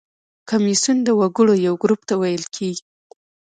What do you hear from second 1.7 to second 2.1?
ګروپ